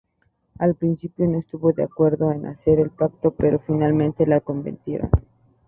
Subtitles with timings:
[0.57, 5.11] Al principio no estuvo de acuerdo en hacer el pacto pero finalmente la convencieron.